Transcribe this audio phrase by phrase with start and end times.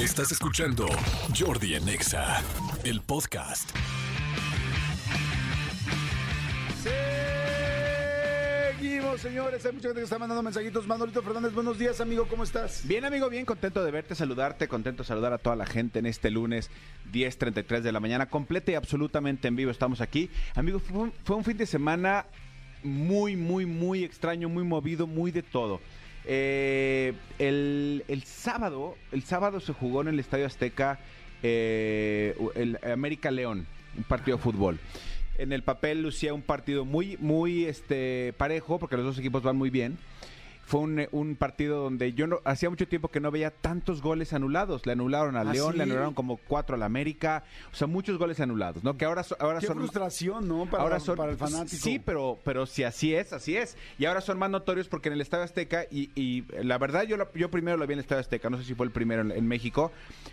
[0.00, 0.88] Estás escuchando
[1.38, 2.42] Jordi en Exa,
[2.82, 3.70] el podcast.
[8.72, 9.64] Seguimos, señores.
[9.64, 10.88] Hay mucha gente que está mandando mensajitos.
[10.88, 12.26] Manolito Fernández, buenos días, amigo.
[12.26, 12.88] ¿Cómo estás?
[12.88, 16.06] Bien, amigo, bien contento de verte, saludarte, contento de saludar a toda la gente en
[16.06, 16.68] este lunes
[17.12, 19.70] 10.33 de la mañana, completa y absolutamente en vivo.
[19.70, 20.28] Estamos aquí.
[20.56, 22.26] Amigo, fue un, fue un fin de semana
[22.82, 25.80] muy, muy, muy extraño, muy movido, muy de todo.
[26.24, 30.98] Eh, el, el sábado, el sábado se jugó en el Estadio Azteca
[31.42, 34.78] eh, el América León, un partido de fútbol.
[35.38, 39.56] En el papel lucía un partido muy, muy este, parejo, porque los dos equipos van
[39.56, 39.96] muy bien.
[40.68, 44.34] Fue un, un partido donde yo no, hacía mucho tiempo que no veía tantos goles
[44.34, 44.84] anulados.
[44.84, 45.78] Le anularon a ¿Ah, León, sí?
[45.78, 47.42] le anularon como cuatro al América.
[47.72, 48.94] O sea, muchos goles anulados, ¿no?
[48.98, 50.66] Que ahora, so- ahora Qué son frustración, ¿no?
[50.66, 51.82] Para, ahora son, para el fanático.
[51.82, 53.78] Sí, pero, pero si así es, así es.
[53.98, 57.16] Y ahora son más notorios porque en el Estadio Azteca, y, y la verdad yo,
[57.16, 59.22] lo- yo primero lo vi en el Estadio Azteca, no sé si fue el primero
[59.22, 59.90] en, en México,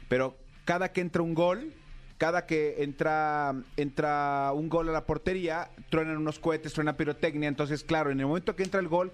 [0.09, 1.71] pero cada que entra un gol,
[2.17, 7.47] cada que entra, entra un gol a la portería, truenan unos cohetes, truena pirotecnia.
[7.47, 9.13] Entonces, claro, en el momento que entra el gol,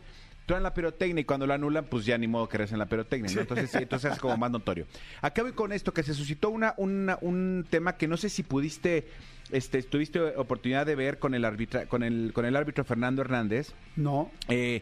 [0.52, 3.34] truenan la pirotecnia y cuando la anulan, pues ya ni modo que en la pirotecnia,
[3.34, 3.42] ¿no?
[3.42, 4.86] Entonces, entonces es como más notorio.
[5.22, 8.44] Acá voy con esto, que se suscitó una, una- un tema que no sé si
[8.44, 9.08] pudiste,
[9.52, 13.72] este, tuviste oportunidad de ver con el arbitra, con el, con el árbitro Fernando Hernández.
[13.96, 14.30] No.
[14.50, 14.82] eh,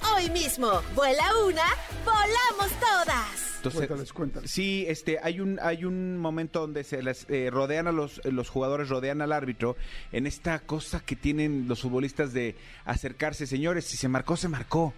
[0.15, 0.81] hoy mismo.
[0.95, 1.63] Vuela una,
[2.03, 3.51] volamos todas.
[3.57, 4.51] Entonces, Cuéntales, cuéntales.
[4.51, 8.49] Sí, este, hay un, hay un momento donde se les eh, rodean a los, los
[8.49, 9.75] jugadores, rodean al árbitro
[10.11, 12.55] en esta cosa que tienen los futbolistas de
[12.85, 14.93] acercarse, señores, si se marcó, se marcó.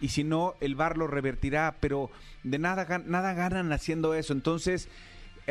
[0.00, 2.10] Y si no, el VAR lo revertirá, pero
[2.42, 4.32] de nada, nada ganan haciendo eso.
[4.32, 4.88] Entonces,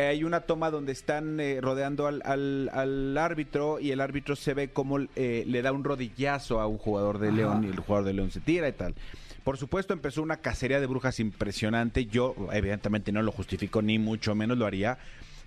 [0.02, 4.54] hay una toma donde están eh, rodeando al, al- al árbitro y el árbitro se
[4.54, 8.06] ve como eh, le da un rodillazo a un jugador de León y el jugador
[8.06, 8.94] de León se tira y tal.
[9.44, 12.06] Por supuesto empezó una cacería de brujas impresionante.
[12.06, 14.98] Yo evidentemente no lo justifico ni mucho menos lo haría.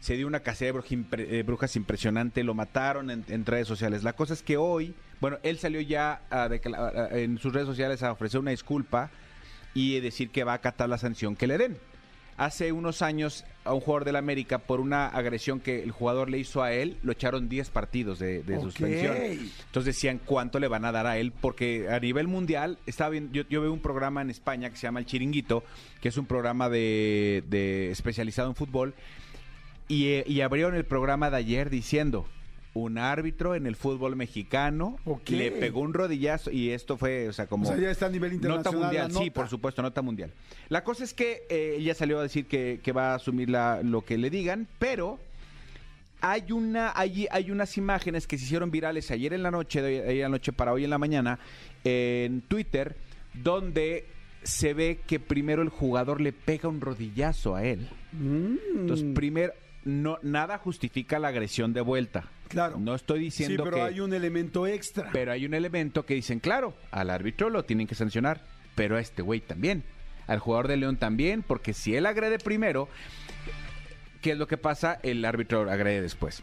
[0.01, 3.69] Se dio una cacería de bruja impre- eh, brujas impresionante, lo mataron en, en redes
[3.69, 4.03] sociales.
[4.03, 6.49] La cosa es que hoy, bueno, él salió ya a-
[7.13, 9.11] en sus redes sociales a ofrecer una disculpa
[9.75, 11.77] y decir que va a acatar la sanción que le den.
[12.41, 16.39] Hace unos años a un jugador del América por una agresión que el jugador le
[16.39, 19.15] hizo a él, lo echaron 10 partidos de, suspensión.
[19.15, 23.31] Entonces decían cuánto le van a dar a él, porque a nivel mundial, estaba bien,
[23.31, 25.63] yo, yo veo un programa en España que se llama El Chiringuito,
[26.01, 28.95] que es un programa de, de- especializado en fútbol,
[29.87, 32.27] y, eh, y abrieron el programa de ayer diciendo,
[32.73, 37.47] un árbitro en el fútbol mexicano le pegó un rodillazo y esto fue, o sea,
[37.49, 37.65] como...
[37.65, 38.81] O sea, ya está a nivel Nota internacional.
[39.09, 40.33] mundial, sí, por supuesto, nota mundial.
[40.69, 43.83] La cosa es que eh, ella salió a decir que, que va a asumir la-
[43.83, 45.19] lo que le digan, pero
[46.21, 50.01] hay una hay, hay unas imágenes que se hicieron virales ayer en la noche, de
[50.03, 51.39] ayer en la noche para hoy en la mañana,
[51.83, 52.95] en Twitter,
[53.35, 54.05] donde
[54.43, 57.89] se ve que primero el jugador le pega un rodillazo a él.
[58.13, 58.55] Mm.
[58.81, 59.53] Entonces, primero,
[59.85, 62.29] no, nada justifica la agresión de vuelta.
[62.51, 62.77] Claro.
[62.79, 63.83] No estoy Sí, diciendo pero que...
[63.83, 65.09] hay un elemento extra.
[65.13, 68.43] Pero hay un elemento que dicen, claro, al árbitro lo tienen que sancionar,
[68.75, 69.85] pero a este güey también.
[70.27, 72.89] Al jugador de León también, porque si él agrede primero,
[74.21, 74.99] ¿qué es lo que pasa?
[75.03, 76.43] El árbitro agrede después.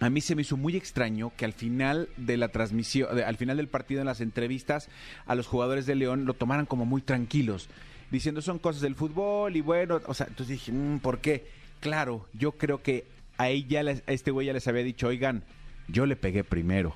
[0.00, 3.56] A mí se me hizo muy extraño que al final de la transmisión, al final
[3.56, 4.90] del partido en las entrevistas,
[5.26, 7.70] a los jugadores de León lo tomaran como muy tranquilos,
[8.10, 11.46] diciendo son cosas del fútbol y bueno, o sea, entonces dije, "Mm, ¿por qué?
[11.80, 13.06] Claro, yo creo que
[13.38, 15.44] a ella, les- a este güey ya les había dicho, oigan,
[15.88, 16.94] yo le pegué primero.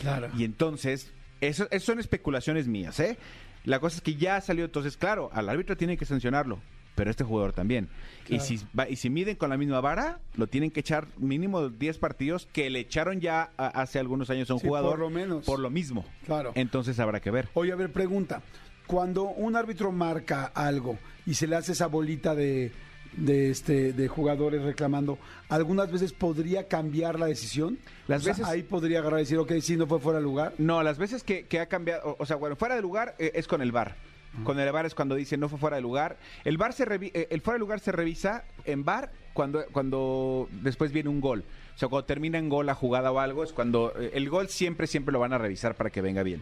[0.00, 0.28] Claro.
[0.36, 3.18] Y entonces, eso, eso son especulaciones mías, ¿eh?
[3.64, 6.58] La cosa es que ya salió, entonces, claro, al árbitro tiene que sancionarlo,
[6.94, 7.88] pero este jugador también.
[8.24, 8.44] Y, Claro.
[8.44, 11.98] si, va- y si miden con la misma vara, lo tienen que echar mínimo 10
[11.98, 14.90] partidos que le echaron ya a- hace algunos años a un Sí, jugador.
[14.92, 15.44] por lo menos.
[15.44, 16.04] Por lo mismo.
[16.26, 16.52] Claro.
[16.54, 17.48] Entonces habrá que ver.
[17.54, 18.42] Oye, a ver, pregunta.
[18.86, 22.72] Cuando un árbitro marca algo y se le hace esa bolita de
[23.16, 25.18] de este de jugadores reclamando,
[25.48, 27.78] algunas veces podría cambiar la decisión.
[28.08, 30.24] Las O sea, veces- ahí podría agarrar y decir, ok, sí, no fue fuera de
[30.24, 30.54] lugar.
[30.58, 33.32] No, las veces que, que ha cambiado, o, o sea, bueno, fuera de lugar eh,
[33.34, 33.96] es con el bar.
[34.44, 36.16] Con el bar es cuando dice no fue fuera de lugar.
[36.44, 40.48] El bar se revi- eh, el fuera de lugar se revisa en bar cuando cuando
[40.62, 41.44] después viene un gol.
[41.74, 44.48] O sea, cuando termina en gol la jugada o algo es cuando eh, el gol
[44.48, 46.40] siempre siempre lo van a revisar para que venga bien.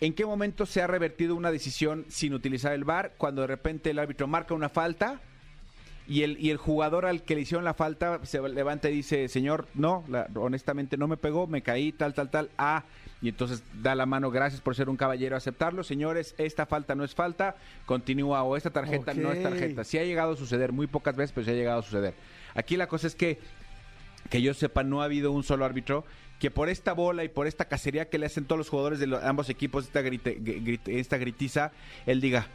[0.00, 3.12] ¿En qué momento se ha revertido una decisión sin utilizar el bar?
[3.18, 5.20] Cuando de repente el árbitro marca una falta
[6.08, 9.28] y el, y el jugador al que le hicieron la falta se levanta y dice,
[9.28, 12.50] señor, no, la- honestamente no me pegó, me caí, tal, tal, tal.
[12.58, 12.84] Ah,
[13.22, 15.84] y entonces da la mano, gracias por ser un caballero, aceptarlo.
[15.84, 17.54] Señores, esta falta no es falta,
[17.86, 19.84] continúa, o esta tarjeta no es tarjeta.
[19.84, 22.14] Sí ha llegado a suceder, muy pocas veces, pero sí ha llegado a suceder.
[22.54, 23.38] Aquí la cosa es que,
[24.30, 26.04] que yo sepa, no ha habido un solo árbitro
[26.38, 29.06] que por esta bola y por esta cacería que le hacen todos los jugadores de
[29.06, 31.72] los- ambos equipos, esta, grite- gri- esta gritiza,
[32.06, 32.46] él diga,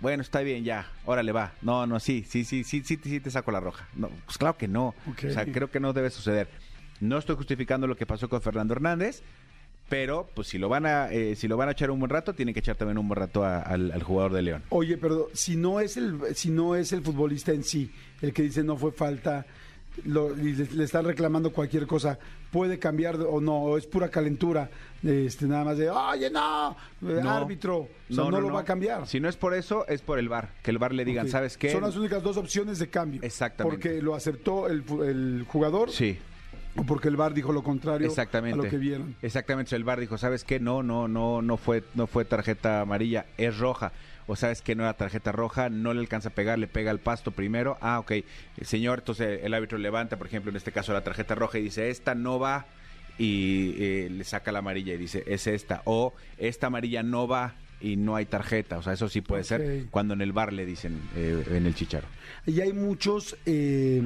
[0.00, 1.52] bueno, está bien, ya, órale, va.
[1.62, 3.86] No, no, sí, sí, sí, sí, sí, sí te saco la roja.
[3.94, 4.94] No, pues claro que no.
[5.28, 6.48] O sea, creo que no debe suceder.
[7.00, 9.22] No estoy justificando lo que pasó con Fernando Hernández,
[9.88, 12.34] pero pues si lo van a, eh, si lo van a echar un buen rato,
[12.34, 14.62] tienen que echar también un buen rato a- al, al jugador de León.
[14.70, 17.90] Oye, pero si no es el si no es el futbolista en sí
[18.22, 19.44] el que dice no fue falta
[20.04, 22.18] lo- y le, le están reclamando cualquier cosa,
[22.50, 24.70] puede cambiar o no, o es pura calentura,
[25.02, 26.70] este nada más de, "Oye, no,
[27.02, 27.30] eh, No.
[27.30, 29.06] árbitro", o sea, no, lo va a cambiar.
[29.06, 30.50] Si no es por eso, es por el bar.
[30.62, 31.28] Que el bar le digan.
[31.28, 31.70] ¿sabes qué?
[31.72, 33.20] Son las únicas dos opciones de cambio.
[33.22, 33.76] Exactamente.
[33.76, 36.18] Porque lo aceptó el, el jugador Sí.
[36.76, 38.60] O porque el VAR dijo lo contrario Exactamente.
[38.60, 39.14] a lo que vieron.
[39.22, 39.76] Exactamente.
[39.76, 40.58] El bar dijo, ¿sabes qué?
[40.58, 43.92] No, no, no, no fue, no fue tarjeta amarilla, es roja.
[44.26, 47.00] O sabes que no era tarjeta roja, no le alcanza a pegar, le pega al
[47.00, 47.76] pasto primero.
[47.80, 48.12] Ah, ok.
[48.62, 51.90] Señor, entonces el árbitro levanta, por ejemplo, en este caso la tarjeta roja y dice,
[51.90, 52.66] esta no va.
[53.18, 55.82] Y eh, le saca la amarilla y dice, es esta.
[55.84, 58.78] O esta amarilla no va y no hay tarjeta.
[58.78, 61.74] O sea, eso sí puede ser cuando en el bar le dicen eh, en el
[61.74, 62.06] chicharo.
[62.46, 64.02] Y hay muchos eh,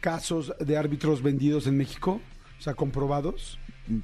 [0.00, 2.20] casos de árbitros vendidos en México,
[2.58, 3.58] o sea, comprobados.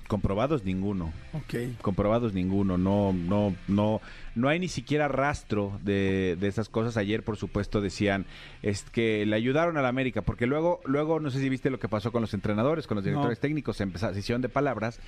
[0.06, 1.12] Comprobados ninguno.
[1.32, 1.54] Ok.
[1.80, 4.00] comprobados ninguno, no, no, no,
[4.36, 6.96] no hay ni siquiera rastro de, de esas cosas.
[6.96, 8.24] Ayer, por supuesto, decían
[8.62, 11.80] es que le ayudaron a la América, porque luego, luego no sé si viste lo
[11.80, 13.42] que pasó con los entrenadores, con los directores No.
[13.42, 15.00] técnicos, se empezaron, se hicieron de palabras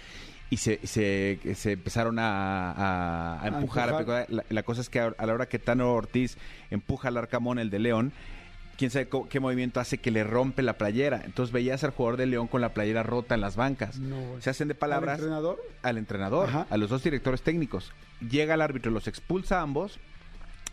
[0.51, 3.91] y se, se, se empezaron a, a- a A empujar.
[3.95, 4.27] a empujar.
[4.29, 6.37] La, la cosa es que a, a la hora que Tano Ortiz
[6.73, 8.13] empuja al Arcamón, el de León,
[8.76, 11.23] quién sabe qué movimiento hace que le rompe la playera.
[11.25, 13.99] Entonces veías al jugador de León con la playera rota en las bancas.
[13.99, 15.62] No, se hacen de palabras ¿Al entrenador?
[15.82, 16.67] al entrenador, Ajá.
[16.71, 17.93] a los dos directores técnicos.
[18.29, 19.99] Llega el árbitro, los expulsa a ambos,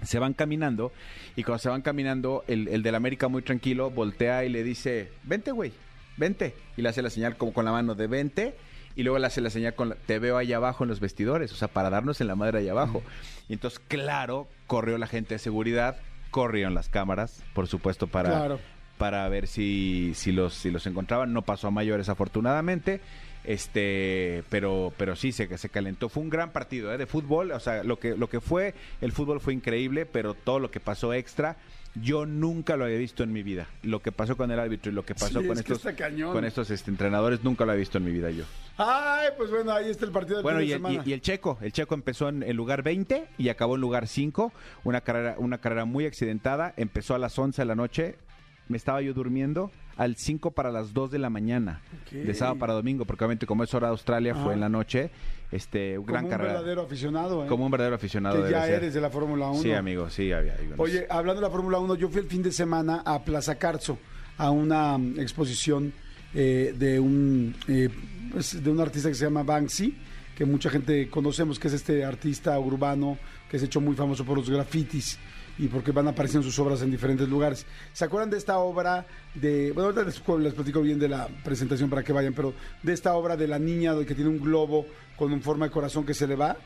[0.03, 0.91] se van caminando
[1.35, 5.11] y cuando se van caminando, el, el del América muy tranquilo voltea y le dice,
[5.23, 5.73] vente güey,
[6.17, 6.55] vente.
[6.77, 8.55] Y le hace la señal como con la mano de vente
[8.95, 11.51] y luego le hace la señal con la, te veo allá abajo en los vestidores,
[11.53, 13.03] o sea, para darnos en la madre allá abajo.
[13.47, 15.97] Y entonces, claro, corrió la gente de seguridad,
[16.31, 18.59] corrieron las cámaras, por supuesto, para, Claro.
[18.97, 21.33] para ver si, si los si los encontraban.
[21.33, 23.01] No pasó a mayores afortunadamente.
[23.43, 26.09] Este, pero pero sí se se calentó.
[26.09, 26.97] Fue un gran partido ¿eh?
[26.97, 30.59] de fútbol, o sea, lo que lo que fue el fútbol fue increíble, pero todo
[30.59, 31.57] lo que pasó extra
[31.95, 33.67] yo nunca lo había visto en mi vida.
[33.83, 35.85] Lo que pasó con el árbitro y lo que pasó Sí, con es estos
[36.31, 38.45] con estos este, entrenadores nunca lo había visto en mi vida yo.
[38.77, 41.03] Ay, pues bueno, ahí está el partido del Bueno, fin y de el, semana.
[41.05, 44.07] y- y el checo, el checo empezó en el lugar 20 y acabó en lugar
[44.07, 44.53] 5,
[44.85, 48.15] una carrera, una carrera muy accidentada, empezó a las 11 de la noche,
[48.69, 51.81] me estaba yo durmiendo al 5 para las 2 de la mañana,
[52.11, 55.11] de sábado para domingo, porque obviamente como es hora de Australia, fue en la noche,
[55.51, 56.53] este, Como gran un carrera.
[56.53, 57.47] verdadero aficionado, ¿eh?
[57.47, 58.43] Como un verdadero aficionado.
[58.43, 58.75] que ya ser.
[58.75, 59.61] eres de la Fórmula 1.
[59.61, 60.53] Sí, amigo, sí, había.
[60.53, 63.23] había unos- Oye, hablando de la Fórmula 1, yo fui el fin de semana a
[63.23, 63.97] Plaza Carso,
[64.37, 65.93] a una mm, exposición
[66.33, 67.89] eh, de un eh,
[68.31, 69.93] pues, de un artista que se llama Banksy,
[70.37, 73.17] que mucha gente conocemos, que es este artista urbano
[73.49, 75.19] que se ha hecho muy famoso por los grafitis
[75.57, 77.65] y porque van apareciendo sus obras en diferentes lugares.
[77.93, 79.05] ¿Se acuerdan de esta obra
[79.35, 82.93] de, bueno, ahorita les, les platico bien de la presentación para que vayan, pero de
[82.93, 84.85] esta obra de la niña que tiene un globo
[85.17, 86.57] con un forma de corazón que se le va?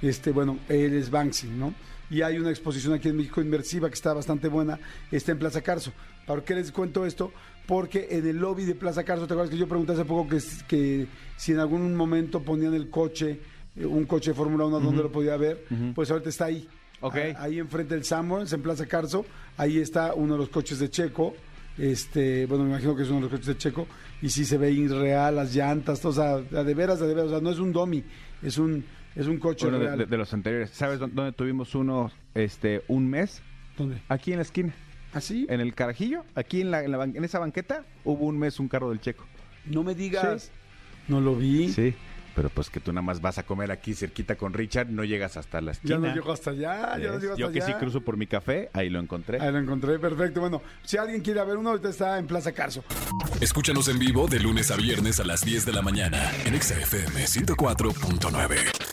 [0.00, 1.74] Este, bueno, él es Banksy, ¿no?
[2.10, 4.78] Y hay una exposición aquí en México inmersiva que está bastante buena,
[5.10, 5.92] está en Plaza Carso.
[6.26, 7.32] ¿Por qué les cuento esto?
[7.66, 10.38] Porque en el lobby de Plaza Carso, ¿te acuerdas que yo pregunté hace poco que,
[10.68, 13.40] que si en algún momento ponían el coche,
[13.76, 15.64] eh, un coche de Fórmula 1, ¿dónde lo podía ver?
[15.94, 16.68] Pues ahorita está ahí.
[17.02, 17.16] Ok.
[17.36, 19.26] Ah, Ahí enfrente del Sanborns, en Plaza Carso,
[19.58, 21.34] ahí está uno de los coches de Checo.
[21.78, 23.86] Este, bueno, me imagino que es uno de los coches de Checo.
[24.22, 27.30] Y sí se ve irreal, las llantas, todo, o sea, de veras, de veras, o
[27.30, 28.04] sea, no es un dummy,
[28.42, 28.84] es un,
[29.16, 29.98] es un coche de, real.
[29.98, 30.70] de- de los anteriores.
[30.70, 33.42] ¿Sabes dó- dónde tuvimos uno este, un mes?
[33.76, 34.00] ¿Dónde?
[34.08, 34.74] Aquí en la esquina.
[35.12, 35.46] ¿Así?
[35.50, 38.68] En el carajillo, aquí en, la, en, la en esa banqueta, hubo un mes un
[38.68, 39.24] carro del checo.
[39.66, 40.50] No me digas.
[41.08, 41.70] No lo vi.
[41.72, 41.94] Sí.
[42.34, 45.36] Pero pues que tú nada más vas a comer aquí cerquita con Richard, no llegas
[45.36, 45.98] hasta la Ya esquina.
[45.98, 47.78] no llego hasta allá, ya no llego hasta Yo que sí allá.
[47.78, 49.40] cruzo por mi café, ahí lo encontré.
[49.40, 50.40] Ahí lo encontré, perfecto.
[50.40, 52.82] Bueno, si alguien quiere ver uno, ahorita está en Plaza Carso.
[53.40, 56.74] Escúchanos en vivo de lunes a viernes a las 10 de la mañana en Exa
[56.78, 58.91] FM 104.9.